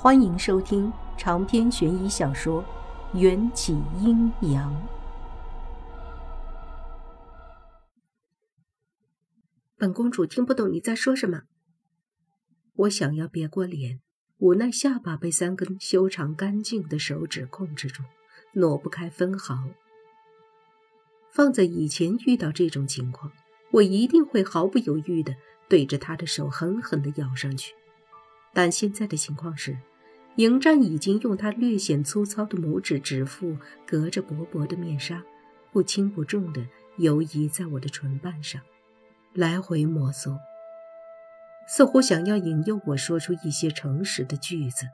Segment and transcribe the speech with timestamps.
[0.00, 2.62] 欢迎收听长篇悬疑小说
[3.18, 4.72] 《缘起阴阳》。
[9.76, 11.42] 本公主听不懂你在说什么。
[12.74, 13.98] 我想要别过脸，
[14.36, 18.04] 无奈下巴被三根修长干净的手指控制住，
[18.52, 19.64] 挪不开分毫。
[21.32, 23.32] 放在以前遇到这种情况，
[23.72, 25.34] 我一定会毫不犹豫的
[25.68, 27.74] 对着他的手狠狠的咬上去。
[28.58, 29.78] 但现在的情况是，
[30.34, 33.56] 迎战已经用他略显粗糙的拇指指腹
[33.86, 35.22] 隔着薄薄的面纱，
[35.70, 38.60] 不轻不重的游移在我的唇瓣上，
[39.32, 40.36] 来回摩挲，
[41.68, 44.86] 似乎想要引诱我说出一些诚实的句子。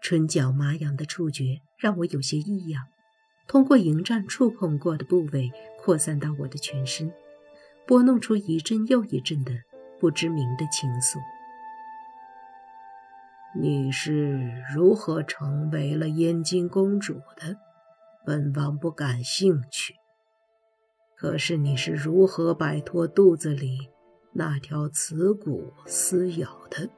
[0.00, 2.86] 唇角麻痒的触觉让我有些异样，
[3.46, 7.12] 通过迎战触碰过的部位扩散到我的全身，
[7.86, 9.52] 拨弄出一阵又一阵的
[10.00, 11.20] 不知名的情愫。
[13.54, 17.58] 你是如何成为了燕京公主的？
[18.24, 19.96] 本王不感兴趣。
[21.14, 23.90] 可是你是如何摆脱肚子里
[24.32, 26.88] 那条雌骨撕咬的？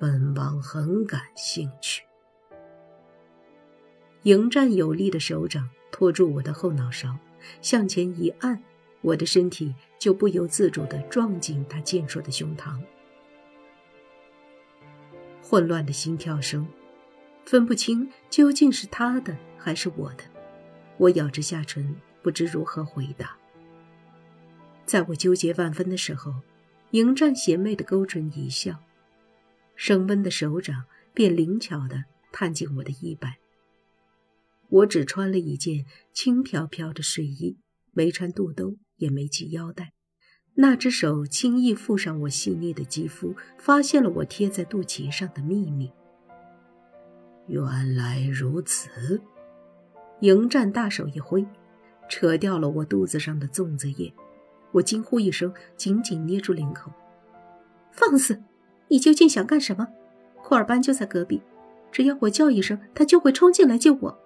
[0.00, 2.02] 本王很感兴趣。
[4.24, 7.16] 迎战有力的手掌托住我的后脑勺，
[7.62, 8.60] 向前一按，
[9.00, 12.82] 我的身体就不由自主地撞进他健硕的胸膛。
[15.48, 16.68] 混乱的心跳声，
[17.46, 20.24] 分不清究竟是他的还是我的。
[20.98, 23.34] 我咬着下唇，不知如何回答。
[24.84, 26.34] 在我纠结万分的时候，
[26.90, 28.78] 迎战邪魅的勾唇一笑，
[29.74, 33.38] 升温的手掌便灵巧地探进我的衣摆。
[34.68, 37.56] 我只穿了一件轻飘飘的睡衣，
[37.92, 39.94] 没穿肚兜，也没系腰带。
[40.60, 45.92] 那只手轻易附上我细腻的肌肤，发现了我贴在肚脐上的秘密。
[47.46, 49.22] 原来如此，
[50.18, 51.46] 迎战大手一挥，
[52.08, 54.12] 扯掉了我肚子上的粽子叶。
[54.72, 56.90] 我惊呼一声，紧紧捏住领口。
[57.92, 58.42] 放肆！
[58.88, 59.86] 你究竟想干什么？
[60.42, 61.40] 库尔班就在隔壁，
[61.92, 64.18] 只要我叫一声，他就会冲进来救我。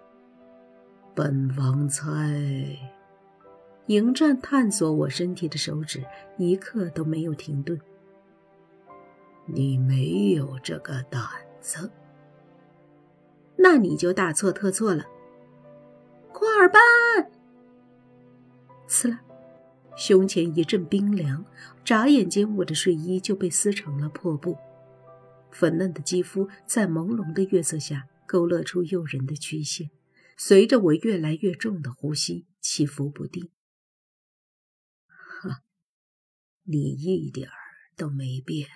[1.14, 2.74] 本王猜。
[3.92, 6.02] 迎战探索我身体的手指
[6.38, 7.78] 一刻都没有停顿。
[9.44, 11.22] 你没有这个胆
[11.60, 11.90] 子，
[13.56, 15.04] 那你就大错特错了。
[16.32, 16.80] 库尔班，
[18.88, 19.20] 呲啦，
[19.94, 21.44] 胸前一阵冰凉，
[21.84, 24.56] 眨眼间我的睡衣就被撕成了破布，
[25.50, 29.90] 粉嫩的肌肤在朦胧的月色下勾勒出诱人的曲线，
[30.38, 33.50] 随着我越来越重的呼吸起伏不定。
[36.64, 37.54] 你一点儿
[37.96, 38.68] 都没变。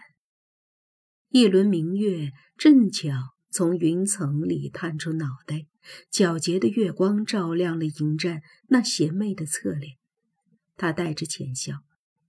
[1.28, 3.12] 一轮明月正巧
[3.50, 5.66] 从云层里探出脑袋，
[6.10, 9.96] 皎洁的月光照亮了迎战那邪魅的侧脸。
[10.76, 11.84] 他带着浅笑，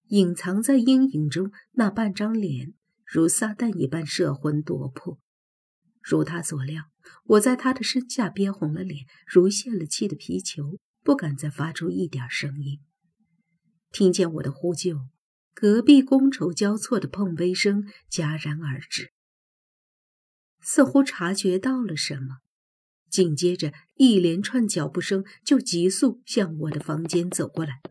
[0.07, 2.73] 隐藏在阴影中那半张脸，
[3.05, 5.19] 如撒旦一般摄魂夺魄。
[6.01, 6.85] 如他所料，
[7.25, 12.79] 我在他的身下憋红了脸，如泄了气的皮球，不敢再发出一点声音。
[13.91, 15.07] 听见我的呼救。
[15.59, 19.11] 隔壁觥筹交错的碰杯声戛然而止，
[20.61, 22.41] 似乎察觉到了什么，
[23.09, 27.81] 紧接着一连串脚步声就急速向我的房间走过来。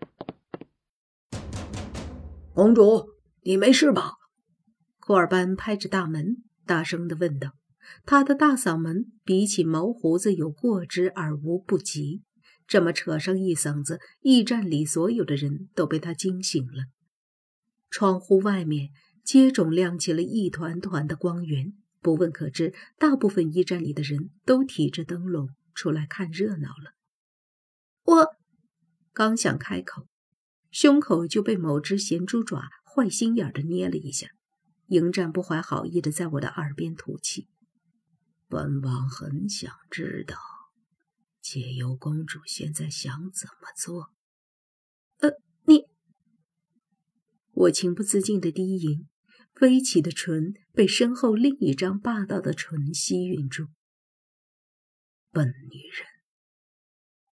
[2.55, 3.09] 公主，
[3.43, 4.13] 你没事吧？
[5.01, 7.51] 库尔班拍着大门，大声地问道。
[8.05, 12.23] 他的大嗓门比起毛胡子有过之而无不及，
[12.69, 16.85] 这么扯上一嗓子，驿站里所有的人都被他惊醒了。
[17.91, 18.91] 窗户外面
[19.25, 26.93] 接踵亮起了一团团的光源，不问可知，大部分驿站里的人都提着灯笼出来看热闹了。
[28.05, 28.37] 我
[29.13, 30.07] 刚想开口，
[30.71, 34.29] 胸口就被某只咸猪爪坏心眼的捏了一下。
[34.89, 37.49] 迎战不怀好意的在我的耳边吐气
[38.47, 40.37] ：“本王很想知道，
[41.41, 44.13] 解忧公主现在想怎么做。”
[47.57, 49.09] 我情不自禁的低吟，
[49.63, 53.69] 微起的唇被身后另一张霸道的唇吸吮住。
[55.33, 56.07] 笨女人，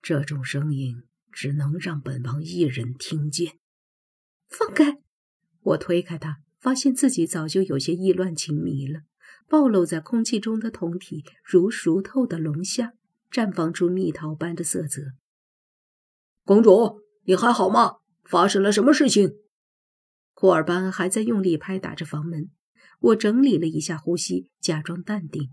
[0.01, 3.59] 这种声音只能让本王一人听见。
[4.49, 4.99] 放开！
[5.61, 9.03] 我推开他，发现自己早就有些意乱情迷了。
[9.47, 12.95] 暴露在空气中的酮体如熟透的龙虾，
[13.31, 15.03] 绽放出蜜桃般的色泽。
[16.45, 17.97] 公主，你还好吗？
[18.23, 19.37] 发生了什么事情？
[20.45, 22.51] 库尔班还在用力拍打着房门，
[23.01, 25.49] 我整理了一下呼吸，假装淡定。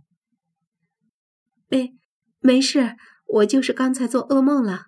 [1.69, 1.93] 没，
[2.41, 4.87] 没事，我就是刚才做噩梦了。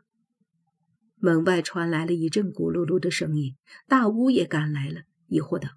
[1.15, 3.55] 门外传来了一阵咕噜噜的声音，
[3.87, 5.69] 大巫也赶来了，疑惑道：“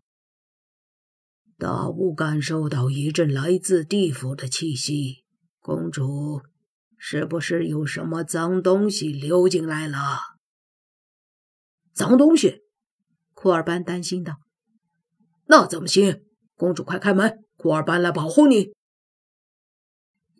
[1.56, 5.22] 大巫感受到一阵来自地府的气息，
[5.60, 6.42] 公主，
[6.98, 10.18] 是不是有什么脏东西溜进来了？”
[11.94, 12.64] 脏东西，
[13.36, 14.40] 库尔班担心道
[15.46, 16.24] ：“那怎么行？
[16.56, 18.72] 公主，快开门，库尔班来保护你。”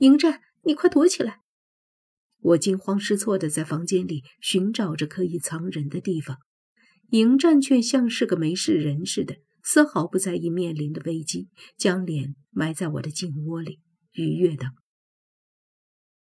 [0.00, 0.40] 迎战。
[0.62, 1.42] 你快躲起来！
[2.40, 6.38] 我惊慌失措的在房间里寻找着可以藏人的地方，
[7.10, 14.70] 迎战却像是个没事人似的，丝毫不在意面临的危机，将脸埋在我的颈窝里，愉悦道：“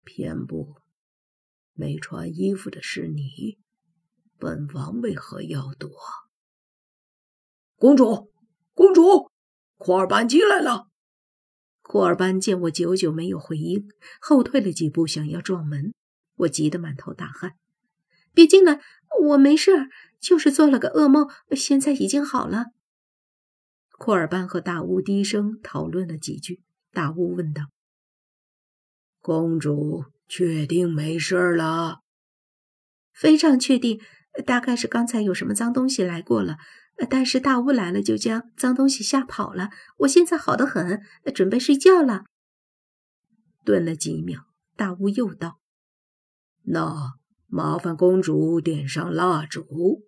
[0.06, 0.76] 偏不，
[1.74, 3.58] 没穿衣服的是你，
[4.38, 5.90] 本王为何要躲？”
[7.80, 8.30] 公主，
[8.74, 9.30] 公主，
[9.78, 10.88] 库尔班进来了。
[11.80, 13.88] 库尔班见我久久没有回应，
[14.20, 15.94] 后退了几步，想要撞门。
[16.36, 17.54] 我急得满头大汗
[18.34, 18.82] ：“别进来，
[19.22, 19.88] 我没事，
[20.20, 22.66] 就是做了个噩梦，现在已经好了。”
[23.96, 26.60] 库尔班和大巫低声讨论了几句。
[26.92, 27.70] 大巫问道
[29.22, 32.00] ：“公主确定没事了
[33.14, 33.98] ？”“非常确定，
[34.44, 36.58] 大概是刚才有什么脏东西来过了。”
[37.08, 39.70] 但是大巫来了，就将脏东西吓跑了。
[39.98, 41.00] 我现在好得很，
[41.34, 42.24] 准备睡觉了。
[43.64, 45.60] 顿了几秒，大巫又道
[46.64, 47.14] ：“那
[47.46, 50.04] 麻烦公主点上蜡烛。”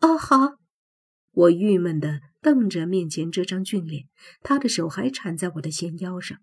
[0.00, 0.58] 哦，好。
[1.32, 4.06] 我郁闷的瞪着面前这张俊脸，
[4.42, 6.38] 他的手还缠在我的纤腰上。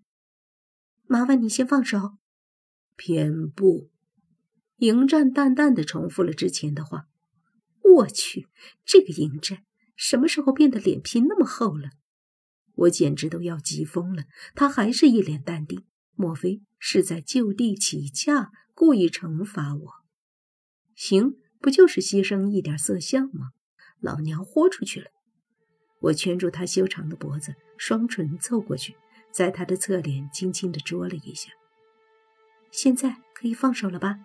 [1.04, 2.18] 麻烦你先放手。
[2.96, 3.90] 偏不。
[4.78, 7.08] 迎战淡淡的重复了之前的话。
[7.94, 8.48] 我去，
[8.86, 9.64] 这个迎战
[9.96, 11.92] 什么时候变得脸皮那么厚了？
[12.76, 14.24] 我简直都要急疯了。
[14.54, 15.86] 他还是一脸淡定，
[16.16, 19.92] 莫非是在就地起价，故意惩罚我？
[20.96, 23.52] 行，不就是牺牲一点色相吗？
[24.02, 25.08] 老娘豁出去了！
[26.02, 28.96] 我圈住他修长的脖子，双唇凑过去，
[29.32, 31.50] 在他的侧脸轻轻地啄了一下。
[32.72, 34.20] 现在可以放手了吧？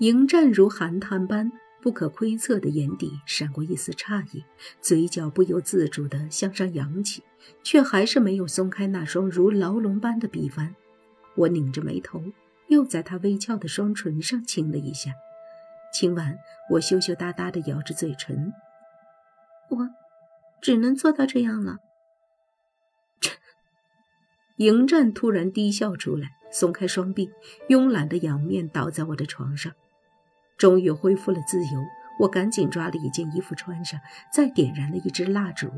[0.00, 1.52] 迎战如寒潭般。
[1.80, 4.44] 不可窥测的眼底闪过一丝诧异，
[4.80, 7.22] 嘴角不由自主地向上扬起，
[7.62, 10.74] 却还是没有松开那双如牢笼般的臂弯。
[11.36, 12.22] 我拧着眉头，
[12.66, 15.12] 又在他微翘的双唇上亲了一下。
[15.94, 16.36] 亲完，
[16.70, 18.52] 我羞羞答答地咬着嘴唇
[19.70, 19.88] ：“我
[20.60, 21.78] 只能做到这样了。”
[23.20, 23.30] 这
[24.56, 27.30] 迎战突然低笑出来，松开双臂，
[27.68, 29.72] 慵懒地仰面倒在我的床上。
[30.58, 31.80] 终于恢复了自由，
[32.18, 33.98] 我赶紧抓了一件衣服穿上，
[34.34, 35.70] 再点燃了一支蜡烛。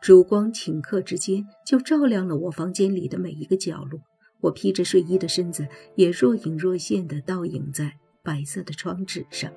[0.00, 4.00] 烛光顷刻之间就照亮了我房间里的每一个角落。
[4.40, 7.92] 我披着睡衣的身子也若隐若现地倒影在
[8.24, 9.52] 白色的窗纸上。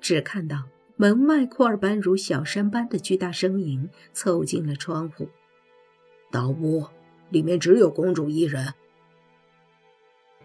[0.00, 0.64] 只看到
[0.96, 5.28] 门外库尔班如小山般的巨大身影凑近了窗户。
[6.32, 6.84] 大屋
[7.30, 8.74] 里面只有公主一人。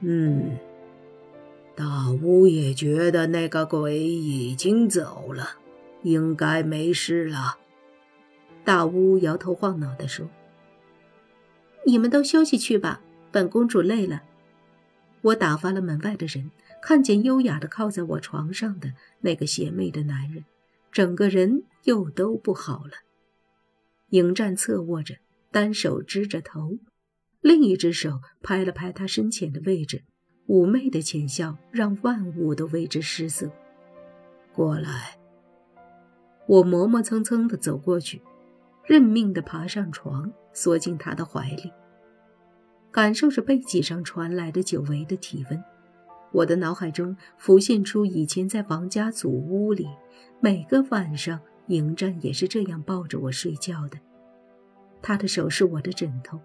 [0.01, 0.55] 嗯。
[1.79, 5.51] 大巫也觉得那个鬼已经走了，
[6.03, 7.57] 应该没事了。
[8.65, 10.29] 大巫摇头晃脑地说
[11.87, 12.99] ：“你们都休息去吧，
[13.31, 14.23] 本公主累了。”
[15.23, 20.43] 我打发了门外的人，看见优雅的靠在我床上的那个邪魅的男人，
[20.91, 22.91] 整个人又都不好了。
[24.09, 25.15] 迎战侧卧着，
[25.49, 26.77] 单手支着头，
[27.39, 30.03] 另一只手拍了拍他身前的位置。
[30.49, 33.47] 妩媚的浅笑让万物都为之失色。
[34.51, 35.15] 过来，
[36.47, 38.19] 我磨磨蹭蹭地走过去，
[38.83, 41.71] 认命地爬上床，缩进他的怀里，
[42.89, 45.63] 感受着背脊上传来的久违的体温。
[46.31, 49.87] 我的脑海中浮现出以前在王家祖屋里，
[50.39, 53.99] 每个晚上迎战也是这样抱着我睡觉的。
[54.99, 56.39] 他的手是我的枕头，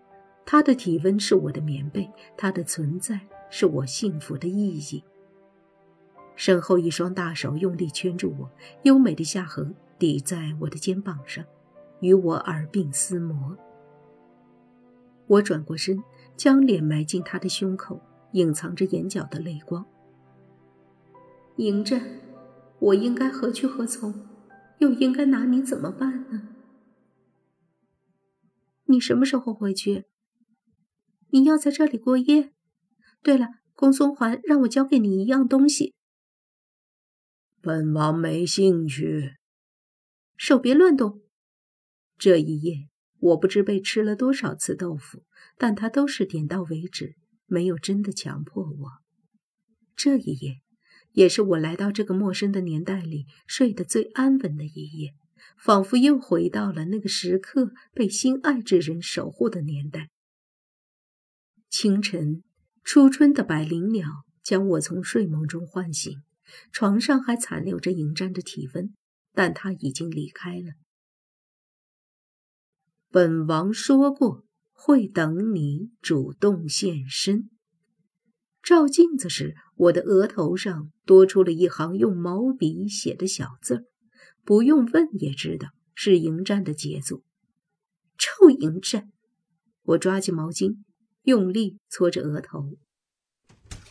[0.45, 2.07] 他的体温是我的棉被，
[2.37, 3.19] 他的存在。
[3.57, 5.05] 是我幸福的意义。
[6.35, 8.51] 身后一双大手用力圈住我，
[8.83, 11.45] 优美的下颌抵在我的肩膀上，
[12.01, 13.57] 与我耳鬓厮磨。
[15.29, 16.03] 我转过身，
[16.37, 18.01] 将脸埋进他的胸口，
[18.33, 19.87] 隐藏着眼角的泪光。
[21.59, 22.03] 迎战，
[22.81, 24.27] 我应该何去何从？
[24.79, 26.49] 又应该拿你怎么办呢？
[28.87, 30.07] 你什么时候回去？
[31.29, 32.51] 你要在这里过夜？
[33.25, 35.95] 对了，公孙环让我交给你一样东西。
[37.62, 39.37] 本王没兴趣。
[40.37, 41.23] 手别乱动，
[42.19, 45.25] 这一夜，我不知被吃了多少次豆腐，
[45.57, 47.16] 但他都是点到为止，
[47.47, 48.90] 没有真的强迫我。
[49.97, 50.61] 这一夜，
[51.12, 55.14] 也是我来到这个陌生的年代里睡得最安稳的一夜，
[55.57, 60.11] 仿佛又回到了那个时刻被心爱之人守护的年代。
[61.71, 62.45] 清晨，
[62.85, 64.07] 初春的百灵鸟
[64.43, 66.23] 将我从睡梦中唤醒，
[66.71, 68.95] 床上还残留着迎战的体温，
[69.33, 70.75] 但他已经离开了。
[73.11, 77.49] 本王说过会等你主动现身。
[78.62, 83.85] 照镜子时，我的额头上多出了一行用毛笔写的小字儿
[84.45, 87.23] 不用问也知道是迎战的杰作。
[88.19, 89.11] 臭迎战！
[89.83, 90.76] 我抓起毛巾，
[91.25, 92.78] 用力搓着额头。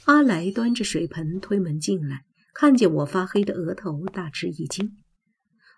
[0.06, 4.98] 阿来端着水盆推门进来，看见我发黑的额头，大吃一惊。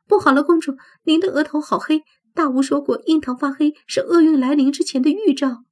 [0.08, 2.04] 不好了，公主，您的额头好黑！
[2.34, 5.64] 大巫说过，印堂发黑是厄运来临之前的预兆。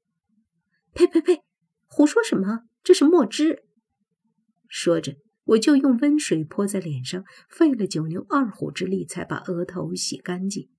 [0.94, 1.42] 呸呸呸！
[1.86, 2.62] 胡说什么？
[2.84, 3.64] 这是墨汁。
[4.68, 10.70] 说着，我就用温水泼在脸上，费了九牛二虎之力才把额头洗干净。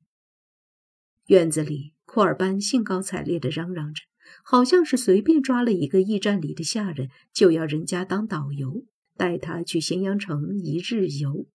[1.27, 4.03] 院子里，库尔班兴高采烈地嚷嚷着，
[4.43, 8.85] 好像是随便抓了一个驿站里的下人，就要人家当导游，
[9.17, 11.47] 带他去咸阳城一日游。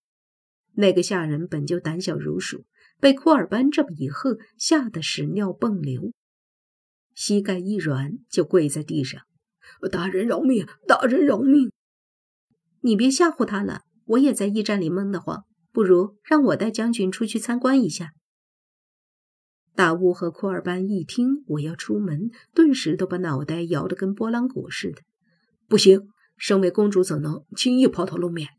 [0.73, 2.65] 那个下人本就胆小如鼠。
[3.01, 6.11] 被库尔班这么一喝，吓得屎尿迸流，
[7.15, 9.21] 膝盖一软就跪在地上
[9.89, 10.67] ：“大人饶命！
[10.85, 11.71] 大人饶命！
[12.81, 15.45] 你别吓唬他了，我也在驿站里闷得慌。
[15.71, 18.11] 不如让我带将军出去参观一下。”
[19.79, 25.03] 大巫和库尔班一听我要出门，顿时都把脑袋摇得跟拨浪鼓似的。
[25.69, 28.49] 不行，身为公主怎能轻易抛头露面？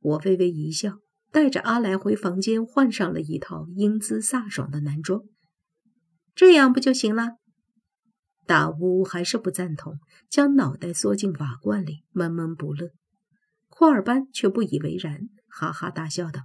[0.00, 0.98] 我微微一笑。
[1.32, 5.22] 带着阿来回房间，换上了一套英姿飒爽的男装，
[6.34, 7.36] 这样不就行了？
[8.44, 12.90] 大巫还是不赞同，将脑袋缩进瓦罐里，闷闷不乐。
[13.70, 16.42] 库尔班却不以为然，哈哈大笑道：“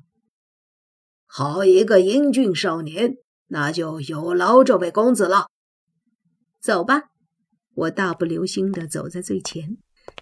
[1.27, 3.15] 好一个英俊少年，
[3.47, 5.47] 那就有劳这位公子了。
[6.59, 7.03] 走吧。”
[7.75, 9.77] 我大步流星地走在最前，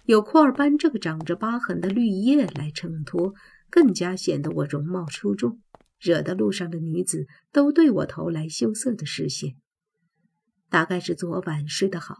[0.06, 3.34] 有库尔班这个长着疤痕的绿叶来衬托。
[3.70, 5.60] 更加显得我容貌出众，
[5.98, 9.56] 惹得路上的女子都对我投来羞涩的视线。
[10.68, 12.18] 大概是昨晚睡得好，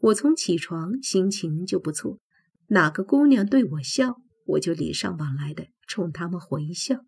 [0.00, 2.20] 我从起床心情就不错。
[2.68, 7.04] 哪个姑娘对我笑，我就礼尚往来的冲他们回笑。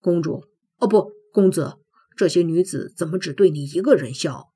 [0.00, 0.44] 公主，
[0.76, 1.76] 哦不，公子，
[2.16, 4.54] 这些女子怎么只对你一个人笑？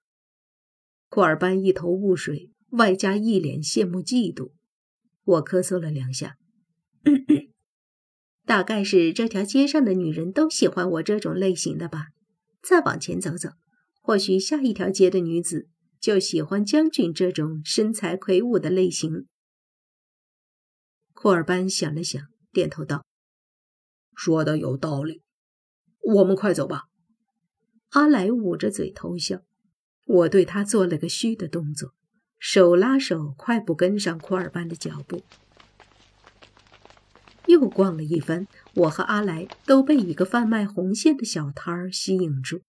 [1.10, 4.52] 库尔班一头雾水，外加一脸羡慕嫉妒。
[5.24, 6.38] 我咳嗽了两下。
[8.46, 12.06] 大概是这条街上的女人都喜欢我这种类型的吧。
[12.62, 13.50] 再往前走走，
[14.00, 15.68] 或许下一条街的女子
[16.00, 19.26] 就喜欢将军这种身材魁梧的类型。
[21.12, 23.04] 库尔班想了想，点头道
[24.16, 25.20] ：“说的有道理，
[26.00, 26.84] 我们快走吧。”
[27.90, 29.42] 阿来捂着嘴偷笑，
[30.06, 31.94] 我对他做了个虚的动作，
[32.38, 35.22] 手拉手快步跟上库尔班的脚步。
[37.46, 42.62] 又逛了一番，我和阿来都被一个贩卖红线的小摊儿吸引住。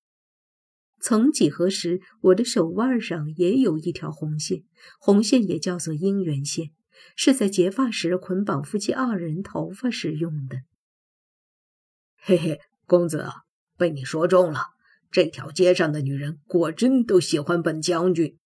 [1.00, 4.64] 曾几何时，我的手腕上也有一条红线，
[5.00, 6.72] 红线也叫做姻缘线，
[7.16, 10.62] 是在结发时捆绑夫妻二人头发时用的。
[12.16, 12.60] 嘿嘿，
[12.92, 13.26] 公子，
[13.78, 14.60] 被你说中了，
[15.10, 18.38] 这条街上的女人果真都喜欢本将军。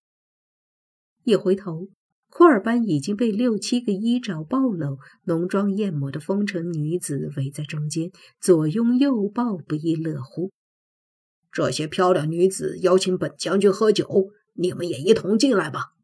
[1.24, 1.88] 一回头。
[2.28, 10.52] 库尔班已经被六七个衣着暴露、浓妆艳抹的风尘女子围在中间，左拥右抱，不亦乐乎。
[11.50, 15.94] 这些漂亮女子邀请本将军喝酒，你们也一同进来吧。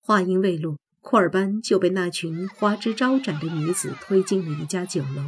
[0.00, 5.22] 话音未落，库尔班就被那群花枝招展的女子推进了一家酒楼。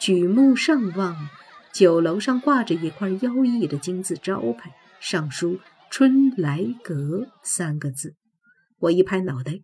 [0.00, 1.28] 举目上望，
[1.72, 5.58] 酒楼上挂着一块妖异的金字招牌，上书
[5.90, 8.14] “春来阁”三个字。
[8.78, 9.60] 我一拍脑袋，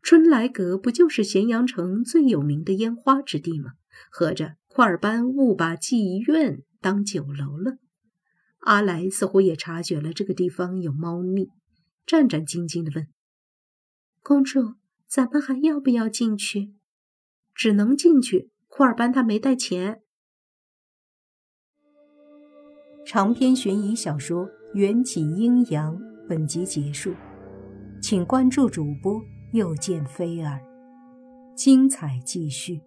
[0.00, 3.72] 春来阁不就是咸阳城最有名的烟花之地吗？
[4.10, 7.76] 合着库尔班误把妓院当酒楼了。
[8.60, 11.48] 阿来似乎也察觉了这个地方有猫腻，
[12.06, 13.06] 战战兢兢地问
[14.22, 16.72] ：“公主，咱们还要不要进去
[17.54, 20.00] ？”“只能进去。”库尔班他没带钱。
[23.04, 25.94] 长篇悬疑小说《缘起阴阳》
[26.26, 27.12] 本集结束。
[28.00, 29.20] 请关注主播，
[29.52, 30.58] 又见菲儿，
[31.54, 32.80] 精彩继续。